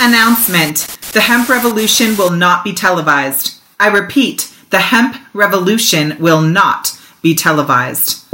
[0.00, 3.60] announcement the hemp revolution will not be televised.
[3.78, 8.24] I repeat, the hemp revolution will not be televised.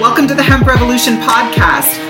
[0.00, 2.09] Welcome to the Hemp Revolution podcast,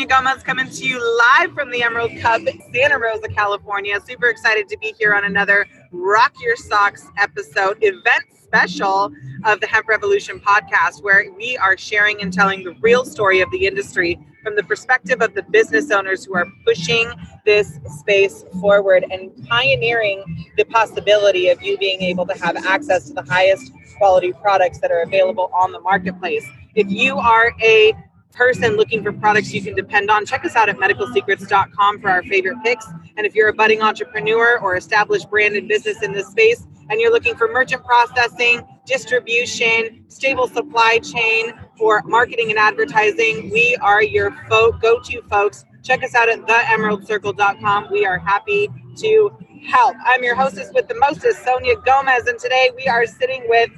[0.00, 2.40] Sonia Gomez coming to you live from the Emerald Cup,
[2.72, 4.00] Santa Rosa, California.
[4.00, 9.12] Super excited to be here on another Rock Your Socks episode, event special
[9.44, 13.50] of the Hemp Revolution podcast, where we are sharing and telling the real story of
[13.50, 17.12] the industry from the perspective of the business owners who are pushing
[17.44, 23.12] this space forward and pioneering the possibility of you being able to have access to
[23.12, 26.46] the highest quality products that are available on the marketplace.
[26.74, 27.92] If you are a
[28.32, 32.22] person looking for products you can depend on, check us out at medicalsecrets.com for our
[32.22, 32.86] favorite picks.
[33.16, 37.12] And if you're a budding entrepreneur or established branded business in this space and you're
[37.12, 44.32] looking for merchant processing, distribution, stable supply chain, or marketing and advertising, we are your
[44.48, 45.64] fo- go to folks.
[45.82, 47.88] Check us out at theemeraldcircle.com.
[47.90, 49.30] We are happy to
[49.66, 49.96] help.
[50.04, 53.70] I'm your hostess with the mostest, Sonia Gomez, and today we are sitting with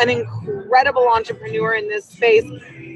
[0.00, 2.44] an incredible entrepreneur in this space,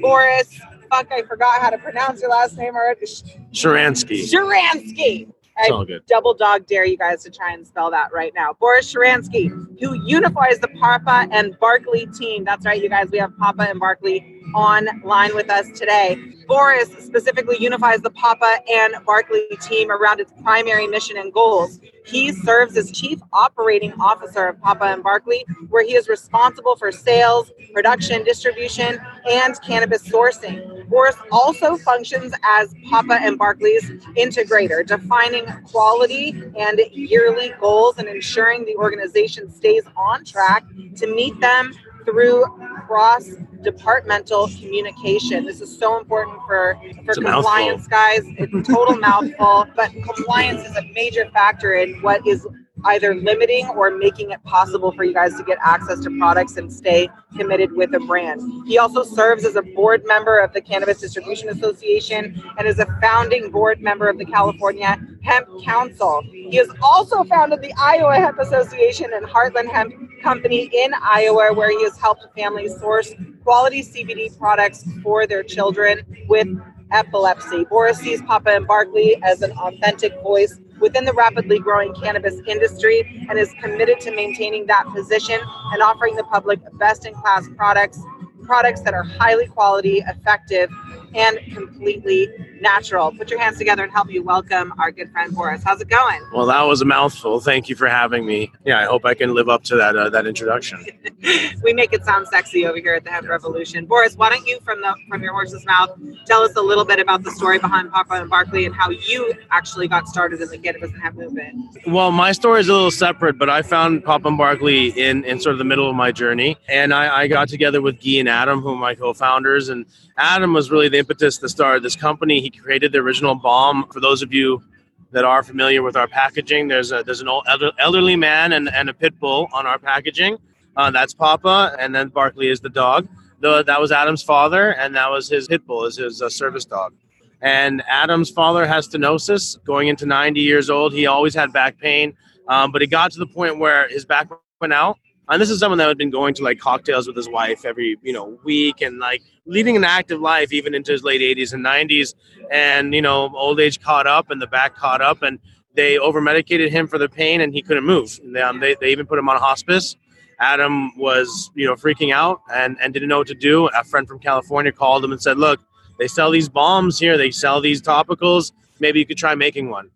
[0.01, 0.59] Boris
[0.95, 3.05] fuck, I forgot how to pronounce your last name already.
[3.05, 4.23] Shcharansky.
[4.23, 5.31] Shcharansky.
[5.57, 6.05] I all good.
[6.05, 8.53] double dog dare you guys to try and spell that right now.
[8.59, 9.47] Boris Shcharansky,
[9.79, 12.43] who unifies the Papa and Barkley team.
[12.43, 13.09] That's right, you guys.
[13.09, 16.17] We have Papa and Barkley online with us today.
[16.47, 21.79] Boris specifically unifies the Papa and Barkley team around its primary mission and goals.
[22.05, 26.91] He serves as Chief Operating Officer of Papa and Barkley, where he is responsible for
[26.91, 30.87] sales, production, distribution, and cannabis sourcing.
[30.87, 38.65] Boris also functions as Papa and Barkley's integrator, defining quality and yearly goals and ensuring
[38.65, 40.63] the organization stays on track
[40.97, 41.73] to meet them
[42.05, 42.45] through
[42.85, 43.29] cross
[43.63, 45.43] departmental communication.
[45.43, 48.21] This is so important for, for compliance, guys.
[48.37, 52.47] It's a total mouthful, but compliance is a major factor in what is
[52.85, 56.71] either limiting or making it possible for you guys to get access to products and
[56.71, 58.41] stay committed with a brand.
[58.67, 62.85] He also serves as a board member of the Cannabis Distribution Association and is a
[63.01, 66.21] founding board member of the California Hemp Council.
[66.31, 71.69] He has also founded the Iowa Hemp Association and Heartland Hemp Company in Iowa, where
[71.69, 73.13] he has helped families source
[73.43, 76.47] quality CBD products for their children with
[76.91, 77.65] epilepsy.
[77.65, 83.25] Boris sees Papa and Barkley as an authentic voice within the rapidly growing cannabis industry
[83.27, 85.39] and is committed to maintaining that position
[85.73, 87.99] and offering the public best in class products
[88.43, 90.69] products that are highly quality effective
[91.15, 92.27] and completely
[92.61, 95.87] natural put your hands together and help me welcome our good friend boris how's it
[95.87, 97.39] going Well, that was a mouthful.
[97.39, 98.51] Thank you for having me.
[98.65, 100.85] Yeah, I hope I can live up to that uh, that introduction.
[101.63, 104.59] we make it sound sexy over here at the hemp revolution boris why don't you
[104.61, 105.89] from the from your horse's mouth
[106.25, 109.33] tell us a little bit about the story behind papa and barkley and how you
[109.51, 111.55] actually got started in the cannabis and hemp movement
[111.87, 115.39] Well, my story is a little separate, but I found Papa and Barkley in, in
[115.39, 116.57] sort of the middle of my journey.
[116.67, 119.69] And I, I got together with Guy and Adam, who are my co founders.
[119.69, 119.85] And
[120.17, 122.41] Adam was really the impetus to start this company.
[122.41, 123.85] He created the original balm.
[123.93, 124.63] For those of you
[125.11, 128.67] that are familiar with our packaging, there's a there's an old elder, elderly man and,
[128.69, 130.37] and a pit bull on our packaging.
[130.75, 133.07] Uh, that's Papa, and then Barkley is the dog.
[133.39, 136.65] The, that was Adam's father, and that was his pit bull, is his uh, service
[136.65, 136.93] dog.
[137.41, 140.91] And Adam's father has stenosis, going into 90 years old.
[140.91, 142.17] He always had back pain,
[142.47, 144.27] um, but it got to the point where his back
[144.59, 144.97] went out.
[145.29, 147.97] And this is someone that had been going to like cocktails with his wife every
[148.03, 151.65] you know week and like leading an active life even into his late 80s and
[151.65, 152.13] 90s.
[152.51, 155.39] And you know, old age caught up and the back caught up, and
[155.73, 158.19] they over medicated him for the pain, and he couldn't move.
[158.23, 159.95] And, um, they they even put him on hospice.
[160.39, 163.67] Adam was you know freaking out and and didn't know what to do.
[163.67, 165.59] A friend from California called him and said, "Look,
[165.97, 167.17] they sell these balms here.
[167.17, 168.51] They sell these topicals.
[168.79, 169.89] Maybe you could try making one."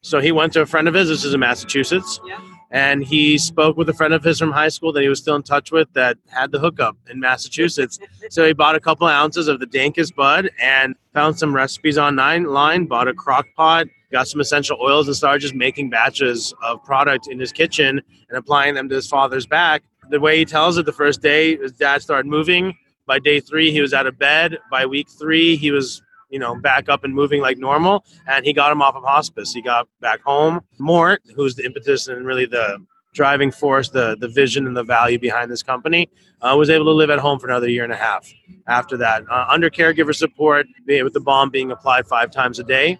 [0.00, 1.08] So he went to a friend of his.
[1.08, 2.18] This is in Massachusetts.
[2.26, 2.40] Yeah.
[2.72, 5.36] And he spoke with a friend of his from high school that he was still
[5.36, 7.98] in touch with that had the hookup in Massachusetts.
[8.30, 12.86] so he bought a couple ounces of the dankest bud and found some recipes online,
[12.86, 17.28] bought a crock pot, got some essential oils, and started just making batches of product
[17.28, 19.82] in his kitchen and applying them to his father's back.
[20.08, 22.74] The way he tells it, the first day his dad started moving.
[23.06, 24.58] By day three, he was out of bed.
[24.70, 26.02] By week three, he was
[26.32, 28.04] you know, back up and moving like normal.
[28.26, 29.52] And he got him off of hospice.
[29.52, 30.62] He got back home.
[30.78, 32.84] Mort, who's the impetus and really the
[33.14, 36.08] driving force, the the vision and the value behind this company,
[36.40, 38.26] uh, was able to live at home for another year and a half
[38.66, 42.98] after that, uh, under caregiver support, with the balm being applied five times a day.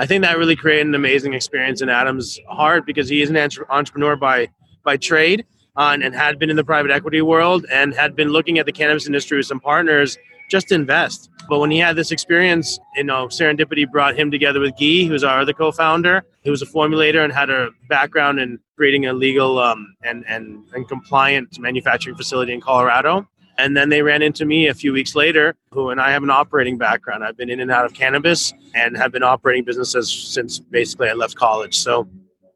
[0.00, 3.36] I think that really created an amazing experience in Adam's heart because he is an
[3.36, 4.48] entrepreneur by
[4.82, 5.46] by trade
[5.76, 8.66] uh, and, and had been in the private equity world and had been looking at
[8.66, 11.30] the cannabis industry with some partners just invest.
[11.48, 15.24] But when he had this experience, you know, serendipity brought him together with Guy, who's
[15.24, 16.22] our other co-founder.
[16.42, 20.64] He was a formulator and had a background in creating a legal um, and, and,
[20.74, 23.26] and compliant manufacturing facility in Colorado.
[23.56, 26.30] And then they ran into me a few weeks later, who and I have an
[26.30, 27.24] operating background.
[27.24, 31.14] I've been in and out of cannabis and have been operating businesses since basically I
[31.14, 31.76] left college.
[31.76, 32.08] So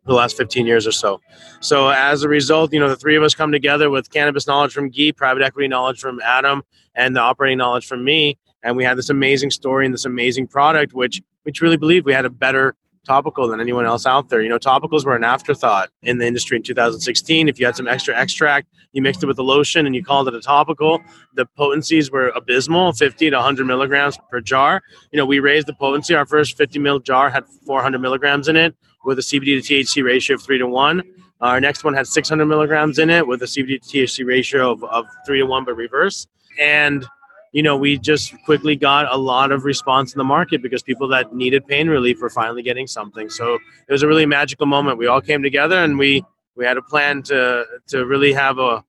[0.07, 1.21] the last 15 years or so.
[1.61, 4.73] So as a result, you know, the three of us come together with cannabis knowledge
[4.73, 6.63] from Guy, private equity knowledge from Adam,
[6.95, 8.39] and the operating knowledge from me.
[8.63, 12.13] And we had this amazing story and this amazing product, which we truly believe we
[12.13, 14.41] had a better topical than anyone else out there.
[14.43, 17.49] You know, topicals were an afterthought in the industry in 2016.
[17.49, 20.29] If you had some extra extract, you mixed it with a lotion and you called
[20.29, 21.01] it a topical.
[21.35, 24.83] The potencies were abysmal, 50 to 100 milligrams per jar.
[25.11, 26.15] You know, we raised the potency.
[26.15, 28.75] Our first 50 mil jar had 400 milligrams in it
[29.05, 31.03] with a CBD to THC ratio of three to one.
[31.41, 34.85] Our next one had 600 milligrams in it with a CBD to THC ratio of,
[34.85, 36.29] of three to one, but reverse.
[36.59, 37.07] And
[37.53, 41.07] you know, we just quickly got a lot of response in the market because people
[41.09, 43.29] that needed pain relief were finally getting something.
[43.29, 44.97] So it was a really magical moment.
[44.97, 46.25] We all came together and we
[46.57, 48.83] we had a plan to to really have a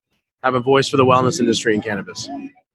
[0.44, 2.30] have a voice for the wellness industry in cannabis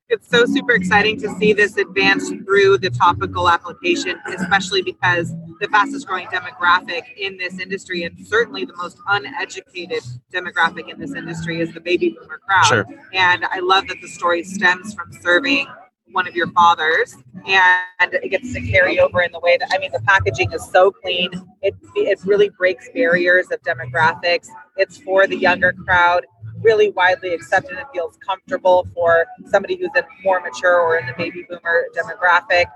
[0.08, 5.68] it's so super exciting to see this advance through the topical application, especially because the
[5.70, 10.02] fastest growing demographic in this industry, and certainly the most uneducated
[10.32, 12.64] demographic in this industry, is the baby boomer crowd.
[12.64, 12.86] Sure.
[13.12, 15.66] And I love that the story stems from serving
[16.12, 17.14] one of your fathers
[17.46, 20.66] and it gets to carry over in the way that I mean the packaging is
[20.70, 21.30] so clean
[21.60, 26.24] it it really breaks barriers of demographics it's for the younger crowd
[26.60, 31.14] really widely accepted and feels comfortable for somebody who's in more mature or in the
[31.14, 32.66] baby boomer demographic.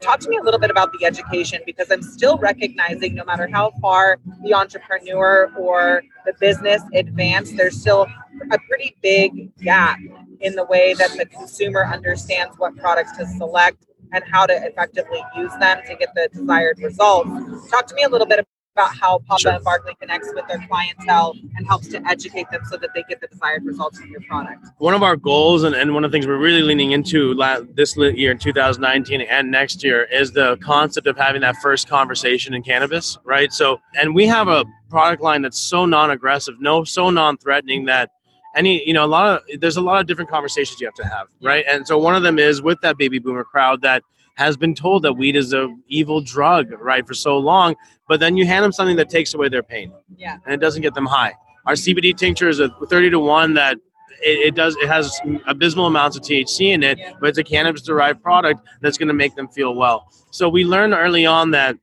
[0.00, 3.48] Talk to me a little bit about the education because I'm still recognizing no matter
[3.52, 8.08] how far the entrepreneur or the business advance, there's still
[8.50, 9.98] a pretty big gap
[10.40, 15.22] in the way that the consumer understands what products to select and how to effectively
[15.36, 17.30] use them to get the desired results.
[17.70, 18.44] Talk to me a little bit
[18.74, 19.52] about how Papa sure.
[19.52, 23.20] and Barkley connects with their clientele and helps to educate them so that they get
[23.20, 24.66] the desired results from your product.
[24.78, 27.34] One of our goals and, and one of the things we're really leaning into
[27.74, 32.54] this year in 2019 and next year is the concept of having that first conversation
[32.54, 33.52] in cannabis, right?
[33.52, 38.10] So, and we have a product line that's so non-aggressive, no, so non-threatening that
[38.54, 41.06] any you know a lot of there's a lot of different conversations you have to
[41.06, 44.02] have right and so one of them is with that baby boomer crowd that
[44.34, 47.74] has been told that weed is a evil drug, right, for so long.
[48.08, 50.82] But then you hand them something that takes away their pain, yeah, and it doesn't
[50.82, 51.34] get them high.
[51.66, 53.76] Our CBD tincture is a thirty to one that
[54.22, 57.12] it, it, does it has abysmal amounts of THC in it, yeah.
[57.20, 60.08] but it's a cannabis derived product that's going to make them feel well.
[60.30, 61.76] So we learned early on that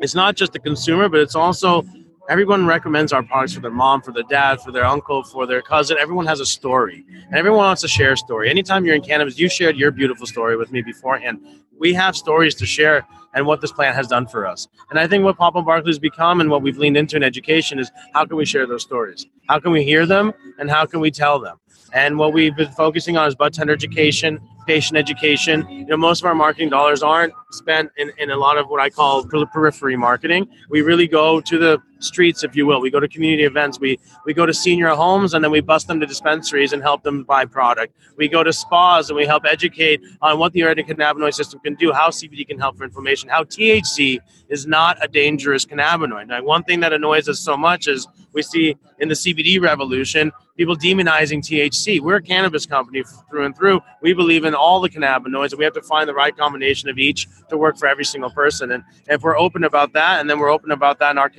[0.00, 1.84] it's not just the consumer, but it's also
[2.28, 5.62] everyone recommends our products for their mom, for their dad, for their uncle, for their
[5.62, 5.96] cousin.
[6.00, 8.48] Everyone has a story, and everyone wants to share a story.
[8.50, 11.40] Anytime you're in cannabis, you shared your beautiful story with me beforehand
[11.82, 14.68] we have stories to share and what this plant has done for us.
[14.90, 17.90] And I think what Papa Barkley's become and what we've leaned into in education is
[18.14, 19.26] how can we share those stories?
[19.48, 21.58] How can we hear them and how can we tell them?
[21.92, 25.66] And what we've been focusing on is bud tender education, patient education.
[25.68, 28.80] You know, most of our marketing dollars aren't spent in, in a lot of what
[28.80, 30.48] I call periphery marketing.
[30.70, 32.80] We really go to the streets, if you will.
[32.80, 33.78] We go to community events.
[33.78, 37.02] We we go to senior homes and then we bust them to dispensaries and help
[37.02, 37.94] them buy product.
[38.16, 41.92] We go to spas and we help educate on what the endocannabinoid system can do,
[41.92, 46.26] how CBD can help for inflammation, how THC is not a dangerous cannabinoid.
[46.28, 50.32] Now, one thing that annoys us so much is we see in the CBD revolution
[50.56, 52.00] people demonizing THC.
[52.00, 53.80] We're a cannabis company through and through.
[54.02, 56.98] We believe in all the cannabinoids, and we have to find the right combination of
[56.98, 58.72] each to work for every single person.
[58.72, 61.30] And if we're open about that, and then we're open about that in our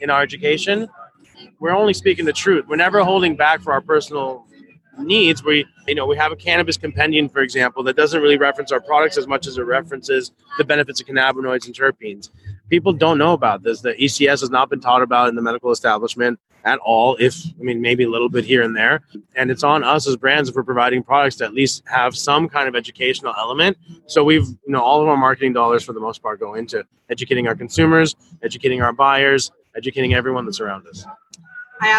[0.00, 0.88] in our education,
[1.60, 2.66] we're only speaking the truth.
[2.68, 4.46] We're never holding back for our personal
[4.98, 5.42] needs.
[5.42, 8.80] We, you know, we have a cannabis compendium, for example, that doesn't really reference our
[8.80, 12.30] products as much as it references the benefits of cannabinoids and terpenes.
[12.70, 13.80] People don't know about this.
[13.80, 17.16] The ECS has not been taught about in the medical establishment at all.
[17.20, 19.02] If I mean, maybe a little bit here and there.
[19.36, 22.48] And it's on us as brands if we're providing products to at least have some
[22.48, 23.76] kind of educational element.
[24.06, 26.84] So we've, you know, all of our marketing dollars for the most part go into
[27.10, 31.04] educating our consumers, educating our buyers, educating everyone that's around us.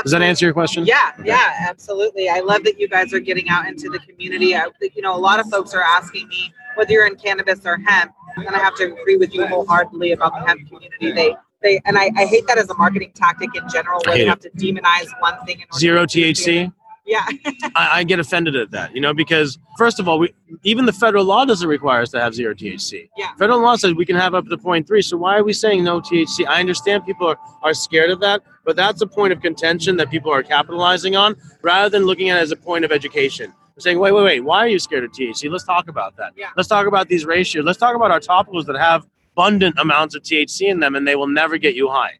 [0.01, 0.85] Does that answer your question?
[0.85, 1.27] Yeah, okay.
[1.27, 2.29] yeah, absolutely.
[2.29, 4.55] I love that you guys are getting out into the community.
[4.55, 7.77] I, you know, a lot of folks are asking me whether you're in cannabis or
[7.77, 11.11] hemp, and I have to agree with you wholeheartedly about the hemp community.
[11.11, 14.25] They they and I, I hate that as a marketing tactic in general where they
[14.25, 15.63] have to demonize one thing.
[15.77, 16.71] Zero THC.
[17.05, 17.23] Yeah.
[17.75, 20.93] I, I, get offended at that, you know, because first of all, we even the
[20.93, 23.09] federal law doesn't require us to have zero THC.
[23.15, 23.33] Yeah.
[23.35, 25.03] Federal law says we can have up to 0.3.
[25.03, 26.47] So why are we saying no THC?
[26.47, 30.09] I understand people are, are scared of that, but that's a point of contention that
[30.09, 33.53] people are capitalizing on rather than looking at it as a point of education.
[33.77, 35.51] Saying, wait, wait, wait, why are you scared of THC?
[35.51, 36.31] Let's talk about that.
[36.37, 36.49] Yeah.
[36.55, 37.65] Let's talk about these ratios.
[37.65, 41.15] Let's talk about our topicals that have abundant amounts of THC in them and they
[41.15, 42.19] will never get you high,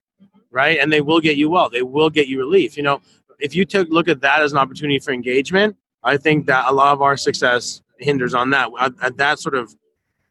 [0.52, 0.78] right?
[0.80, 1.70] And they will get you well.
[1.70, 2.76] They will get you relief.
[2.76, 3.02] You know,
[3.40, 6.74] if you took look at that as an opportunity for engagement, I think that a
[6.74, 8.70] lot of our success hinders on that.
[8.80, 9.74] At, at that sort of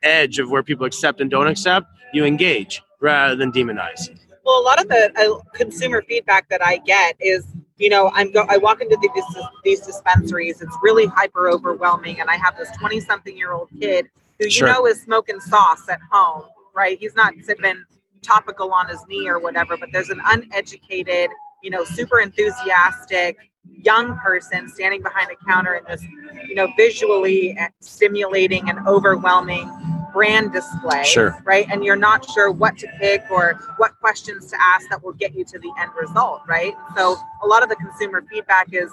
[0.03, 4.11] edge of where people accept and don't accept, you engage rather than demonize.
[4.45, 8.31] Well, a lot of the uh, consumer feedback that I get is, you know, I'm
[8.31, 9.25] go I walk into these
[9.65, 10.61] these dispensaries.
[10.61, 14.07] It's really hyper overwhelming, and I have this twenty something year old kid
[14.39, 14.69] who you sure.
[14.69, 16.99] know is smoking sauce at home, right?
[16.99, 17.85] He's not sipping
[18.23, 21.31] topical on his knee or whatever, but there's an uneducated,
[21.63, 23.37] you know, super enthusiastic
[23.83, 26.03] young person standing behind a counter in this,
[26.49, 29.71] you know, visually stimulating and overwhelming
[30.15, 31.05] brand display.
[31.05, 31.37] Sure.
[31.45, 31.67] Right.
[31.71, 35.35] And you're not sure what to pick or what questions to ask that will get
[35.35, 36.43] you to the end result.
[36.49, 36.73] Right.
[36.97, 38.91] So a lot of the consumer feedback is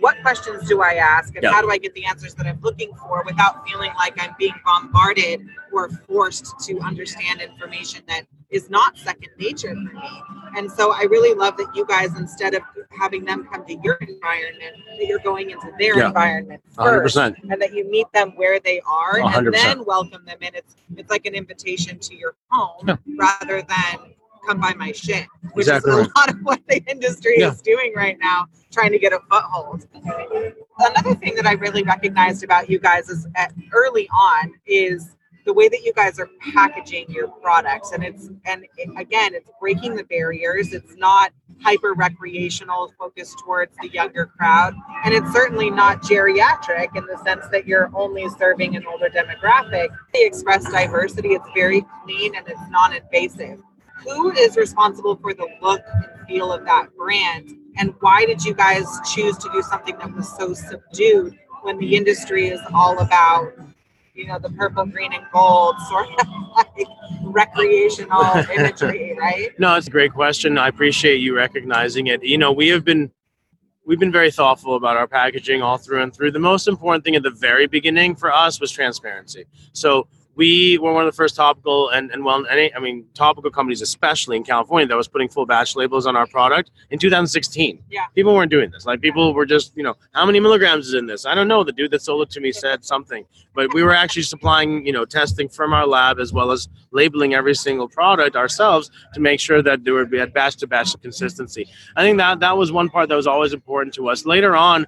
[0.00, 2.92] what questions do I ask and how do I get the answers that I'm looking
[2.94, 8.98] for without feeling like I'm being bombarded or forced to understand information that is not
[8.98, 10.22] second nature for me.
[10.56, 12.62] And so I really love that you guys, instead of
[13.02, 16.06] having them come to your environment, that you're going into their yeah.
[16.06, 17.34] environment first, 100%.
[17.50, 19.38] and that you meet them where they are, 100%.
[19.38, 20.54] and then welcome them in.
[20.54, 22.96] It's it's like an invitation to your home yeah.
[23.18, 24.14] rather than
[24.46, 27.50] come by my shit, which exactly is a lot of what the industry yeah.
[27.50, 29.86] is doing right now, trying to get a foothold.
[30.78, 35.52] Another thing that I really recognized about you guys is at, early on is the
[35.52, 39.96] way that you guys are packaging your products and it's and it, again it's breaking
[39.96, 40.72] the barriers.
[40.72, 47.06] It's not hyper recreational focused towards the younger crowd and it's certainly not geriatric in
[47.06, 49.88] the sense that you're only serving an older demographic.
[50.12, 53.62] They express diversity it's very clean and it's non-invasive.
[54.04, 57.56] Who is responsible for the look and feel of that brand?
[57.76, 61.96] And why did you guys choose to do something that was so subdued when the
[61.96, 63.52] industry is all about
[64.14, 66.26] you know the purple green and gold sort of
[66.56, 66.86] like
[67.22, 68.22] recreational
[68.54, 69.58] imagery right?
[69.58, 70.58] No it's a great question.
[70.58, 72.22] I appreciate you recognizing it.
[72.22, 73.10] You know we have been
[73.86, 77.16] we've been very thoughtful about our packaging all through and through the most important thing
[77.16, 79.44] at the very beginning for us was transparency.
[79.72, 83.50] So we were one of the first topical and, and well, any, I mean, topical
[83.50, 87.82] companies, especially in California, that was putting full batch labels on our product in 2016.
[87.90, 88.06] Yeah.
[88.14, 88.86] People weren't doing this.
[88.86, 91.26] Like people were just, you know, how many milligrams is in this?
[91.26, 91.64] I don't know.
[91.64, 94.92] The dude that sold it to me said something, but we were actually supplying, you
[94.92, 99.38] know, testing from our lab as well as labeling every single product ourselves to make
[99.38, 101.68] sure that there would be a batch to batch consistency.
[101.96, 104.24] I think that that was one part that was always important to us.
[104.24, 104.86] Later on,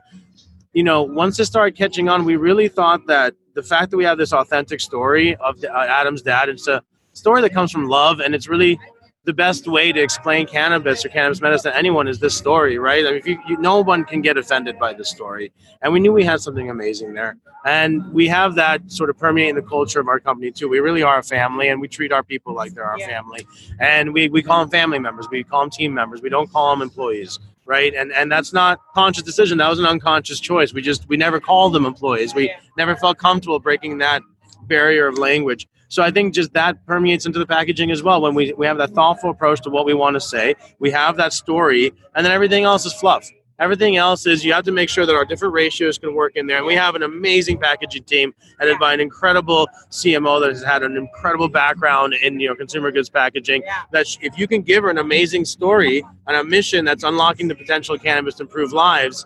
[0.75, 4.05] you know, once it started catching on, we really thought that the fact that we
[4.05, 8.19] have this authentic story of uh, Adam's dad, it's a story that comes from love,
[8.21, 8.79] and it's really
[9.25, 13.07] the best way to explain cannabis or cannabis medicine to anyone is this story, right?
[13.07, 16.01] I mean, if you, you, no one can get offended by this story, and we
[16.01, 20.01] knew we had something amazing there, and we have that sort of permeating the culture
[20.01, 20.69] of our company too.
[20.69, 23.07] We really are a family, and we treat our people like they're our yeah.
[23.07, 23.47] family,
[23.79, 26.71] and we we call them family members, we call them team members, we don't call
[26.75, 27.95] them employees right?
[27.95, 29.59] And and that's not conscious decision.
[29.59, 30.73] That was an unconscious choice.
[30.73, 32.35] We just we never called them employees.
[32.35, 34.23] We never felt comfortable breaking that
[34.67, 35.67] barrier of language.
[35.89, 38.21] So I think just that permeates into the packaging as well.
[38.21, 41.17] When we, we have that thoughtful approach to what we want to say, we have
[41.19, 43.29] that story, and then everything else is fluff.
[43.61, 46.47] Everything else is you have to make sure that our different ratios can work in
[46.47, 46.57] there.
[46.57, 50.83] And we have an amazing packaging team headed by an incredible CMO that has had
[50.83, 53.63] an incredible background in you know consumer goods packaging.
[53.65, 53.83] Yeah.
[53.93, 57.55] That if you can give her an amazing story and a mission that's unlocking the
[57.55, 59.25] potential of cannabis to improve lives,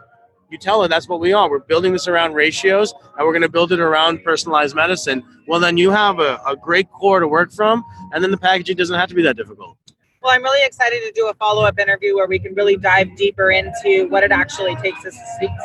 [0.51, 1.49] you tell her that's what we are.
[1.49, 5.23] We're building this around ratios and we're going to build it around personalized medicine.
[5.47, 8.77] Well, then you have a, a great core to work from, and then the packaging
[8.77, 9.77] doesn't have to be that difficult.
[10.21, 13.15] Well, I'm really excited to do a follow up interview where we can really dive
[13.17, 15.13] deeper into what it actually takes to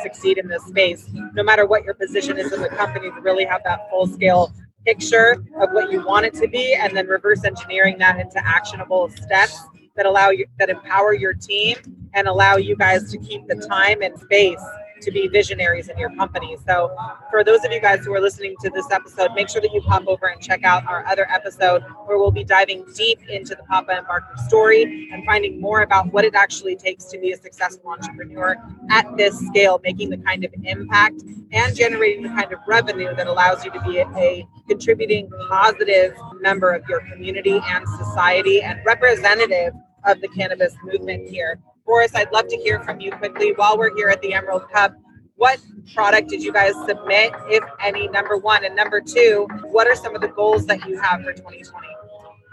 [0.03, 1.09] succeed in this space.
[1.33, 4.53] No matter what your position is in the company, to really have that full scale
[4.85, 9.09] picture of what you want it to be and then reverse engineering that into actionable
[9.09, 9.59] steps
[9.95, 11.75] that allow you that empower your team
[12.13, 14.61] and allow you guys to keep the time and space
[15.03, 16.57] to be visionaries in your company.
[16.65, 16.95] So,
[17.29, 19.81] for those of you guys who are listening to this episode, make sure that you
[19.81, 23.63] pop over and check out our other episode where we'll be diving deep into the
[23.63, 27.37] Papa and Barkley story and finding more about what it actually takes to be a
[27.37, 28.55] successful entrepreneur
[28.89, 33.27] at this scale, making the kind of impact and generating the kind of revenue that
[33.27, 39.73] allows you to be a, contributing positive member of your community and society and representative
[40.05, 41.59] of the cannabis movement here.
[41.85, 44.95] Boris, I'd love to hear from you quickly while we're here at the Emerald Cup.
[45.35, 45.59] What
[45.93, 48.63] product did you guys submit, if any, number one?
[48.63, 51.87] And number two, what are some of the goals that you have for 2020?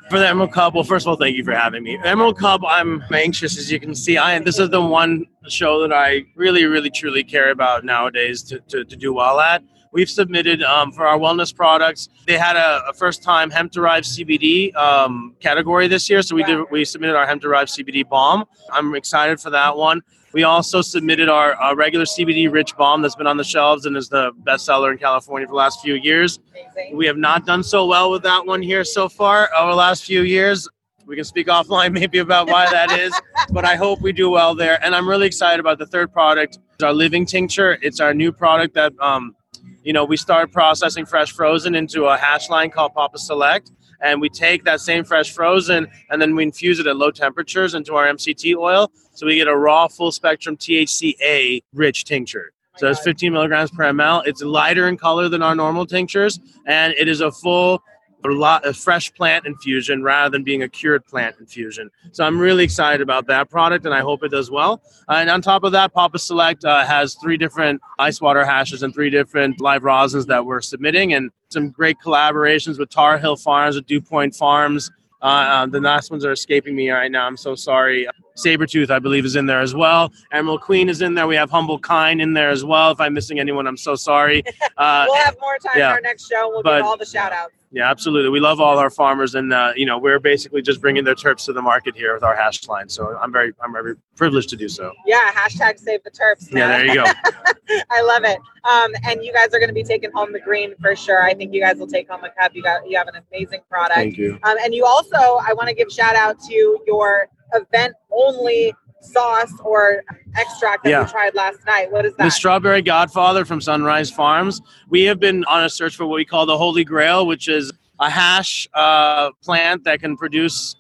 [0.09, 1.97] For the Emerald Cup, well, first of all, thank you for having me.
[2.05, 4.19] Emerald Cup, I'm anxious, as you can see.
[4.19, 8.59] I this is the one show that I really, really, truly care about nowadays to,
[8.69, 9.63] to, to do well at.
[9.93, 12.09] We've submitted um, for our wellness products.
[12.27, 16.65] They had a, a first-time hemp-derived CBD um, category this year, so we did.
[16.71, 18.45] We submitted our hemp-derived CBD balm.
[18.73, 20.03] I'm excited for that one.
[20.33, 23.97] We also submitted our, our regular CBD rich balm that's been on the shelves and
[23.97, 26.39] is the best seller in California for the last few years.
[26.53, 26.97] Amazing.
[26.97, 30.05] We have not done so well with that one here so far over the last
[30.05, 30.69] few years.
[31.05, 33.13] We can speak offline maybe about why that is,
[33.51, 34.83] but I hope we do well there.
[34.85, 37.79] And I'm really excited about the third product, our living tincture.
[37.83, 39.35] It's our new product that um,
[39.83, 43.71] you know, we start processing fresh frozen into a hash line called Papa Select.
[44.03, 47.75] And we take that same fresh frozen and then we infuse it at low temperatures
[47.75, 48.91] into our MCT oil.
[49.13, 52.53] So we get a raw, full spectrum THCA rich tincture.
[52.77, 54.23] So it's 15 milligrams per ml.
[54.27, 57.83] It's lighter in color than our normal tinctures, and it is a full
[58.25, 61.91] a fresh plant infusion rather than being a cured plant infusion.
[62.13, 64.83] So I'm really excited about that product, and I hope it does well.
[65.09, 68.83] Uh, and on top of that, Papa Select uh, has three different ice water hashes
[68.83, 73.37] and three different live rosins that we're submitting, and some great collaborations with Tar Hill
[73.37, 74.91] Farms, with Dew Point Farms.
[75.23, 77.27] Uh, uh, the last ones are escaping me right now.
[77.27, 78.07] I'm so sorry.
[78.45, 80.13] Sabretooth, I believe, is in there as well.
[80.33, 81.27] Emerald Queen is in there.
[81.27, 82.91] We have Humble Kind in there as well.
[82.91, 84.43] If I'm missing anyone, I'm so sorry.
[84.77, 85.89] Uh, we'll have more time yeah.
[85.91, 86.49] in our next show.
[86.49, 87.53] We'll But- give all the shout outs.
[87.71, 88.31] yeah, absolutely.
[88.31, 91.45] We love all our farmers, and uh, you know we're basically just bringing their terps
[91.47, 92.89] to the market here with our hash line.
[92.89, 94.91] So I'm very, I'm very privileged to do so.
[95.07, 96.51] Yeah, hashtag save the terps.
[96.51, 97.05] Yeah, there you go.
[97.91, 98.39] I love it.
[98.65, 101.23] Um, and you guys are going to be taking home the green for sure.
[101.23, 102.55] I think you guys will take home a cup.
[102.55, 103.97] You got, you have an amazing product.
[103.97, 104.39] Thank you.
[104.45, 109.53] Um, and you also, I want to give shout out to your event only sauce
[109.65, 110.03] or
[110.37, 111.03] extract that Yeah.
[111.03, 111.91] you tried last night.
[111.91, 112.25] What is that?
[112.25, 112.31] The?
[112.31, 114.61] Strawberry Godfather from Sunrise Farms.
[114.89, 117.73] We have been on a search for what we call the Holy Grail, which is
[117.99, 120.77] a hash uh, plant that can produce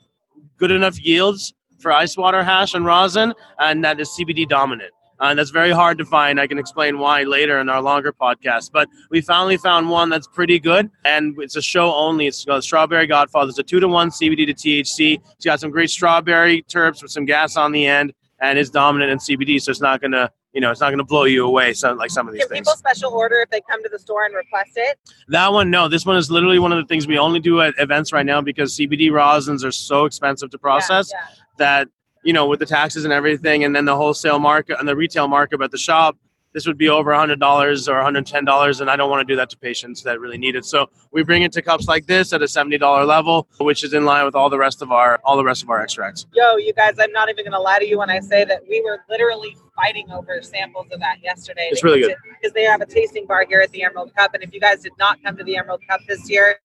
[0.59, 4.91] good enough yields for ice water hash and rosin, and that is CBD dominant.
[5.21, 6.41] Uh, and that's very hard to find.
[6.41, 8.71] I can explain why later in our longer podcast.
[8.73, 12.27] But we finally found one that's pretty good, and it's a show only.
[12.27, 13.51] It's called Strawberry Godfather.
[13.51, 15.21] It's a two to one CBD to THC.
[15.35, 19.11] It's got some great strawberry terps with some gas on the end, and it's dominant
[19.13, 21.75] in CBD, so it's not gonna, you know, it's not gonna blow you away.
[21.75, 22.67] So like some of these Can things.
[22.69, 24.99] people special order if they come to the store and request it?
[25.29, 25.87] That one, no.
[25.89, 28.41] This one is literally one of the things we only do at events right now
[28.41, 31.35] because CBD rosins are so expensive to process Yeah, yeah.
[31.59, 31.89] that
[32.23, 35.29] you know with the taxes and everything, and then the wholesale market and the retail
[35.29, 36.17] market at the shop,
[36.53, 39.33] this would be over hundred dollars or hundred ten dollars, and I don't want to
[39.33, 40.65] do that to patients that really need it.
[40.65, 43.95] So we bring it to cups like this at a seventy dollar level, which is
[43.95, 46.27] in line with all the rest of our all the rest of our extracts.
[46.35, 48.63] Yo, you guys, I'm not even going to lie to you when I say that
[48.69, 51.69] we were literally fighting over samples of that yesterday.
[51.71, 52.17] It's really good.
[52.41, 54.35] Because they have a tasting bar here at the Emerald Cup.
[54.35, 56.59] And if you guys did not come to the Emerald Cup this year,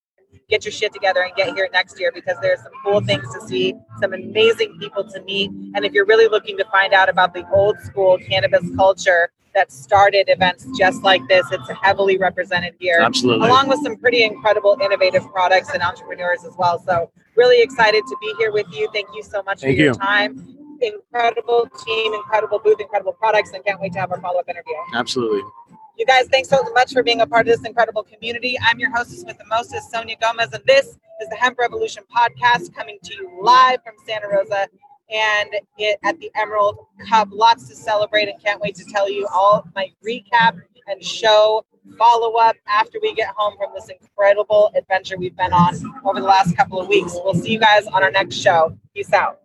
[0.49, 3.41] get your shit together and get here next year because there's some cool things to
[3.47, 5.49] see, some amazing people to meet.
[5.73, 9.71] And if you're really looking to find out about the old school cannabis culture that
[9.71, 13.47] started events just like this, it's heavily represented here Absolutely.
[13.47, 16.77] along with some pretty incredible innovative products and entrepreneurs as well.
[16.85, 18.89] So really excited to be here with you.
[18.93, 19.99] Thank you so much Thank for your you.
[19.99, 20.51] time.
[20.81, 24.75] Incredible team, incredible booth, incredible products, and can't wait to have our follow-up interview.
[24.93, 25.41] Absolutely.
[25.97, 28.57] You guys, thanks so much for being a part of this incredible community.
[28.61, 30.87] I'm your hostess with the mostest, Sonia Gomez, and this
[31.21, 34.67] is the Hemp Revolution podcast coming to you live from Santa Rosa
[35.09, 37.29] and it, at the Emerald Cup.
[37.31, 41.63] Lots to celebrate, and can't wait to tell you all my recap and show
[41.97, 46.25] follow up after we get home from this incredible adventure we've been on over the
[46.25, 47.13] last couple of weeks.
[47.23, 48.77] We'll see you guys on our next show.
[48.93, 49.44] Peace out.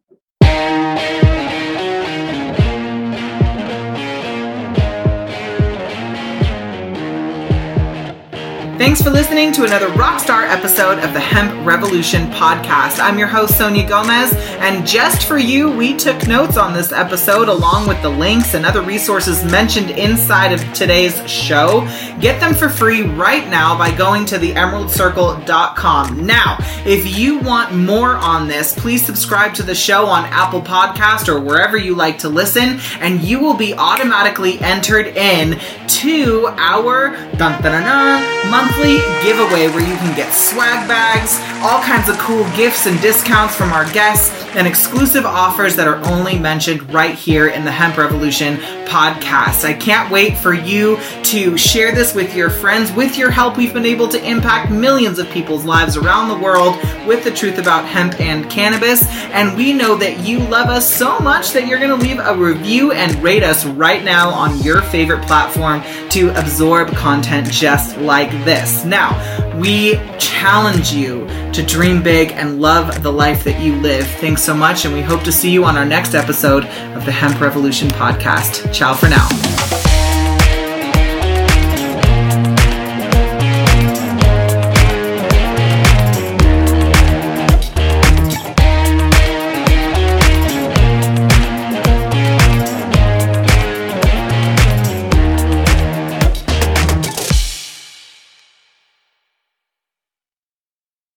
[8.80, 12.98] Thanks for listening to another Rockstar episode of the Hemp Revolution podcast.
[12.98, 17.50] I'm your host, Sonia Gomez, and just for you, we took notes on this episode
[17.50, 21.86] along with the links and other resources mentioned inside of today's show.
[22.22, 26.24] Get them for free right now by going to theemeraldcircle.com.
[26.24, 31.28] Now, if you want more on this, please subscribe to the show on Apple Podcast
[31.28, 37.10] or wherever you like to listen, and you will be automatically entered in to our
[37.36, 42.16] dun, dun, dun, dun, monthly giveaway where you can get swag bags, all kinds of
[42.18, 47.14] cool gifts and discounts from our guests, and exclusive offers that are only mentioned right
[47.14, 48.56] here in the Hemp Revolution
[48.86, 49.64] podcast.
[49.64, 52.90] I can't wait for you to share this with your friends.
[52.92, 56.76] With your help, we've been able to impact millions of people's lives around the world
[57.06, 59.06] with the truth about hemp and cannabis.
[59.32, 62.36] And we know that you love us so much that you're going to leave a
[62.36, 65.80] review and rate us right now on your favorite platform
[66.10, 68.84] to absorb content just like this.
[68.84, 74.06] Now, we challenge you to dream big and love the life that you live.
[74.06, 77.12] Thanks so much, and we hope to see you on our next episode of the
[77.12, 78.72] Hemp Revolution podcast.
[78.72, 79.59] Ciao for now.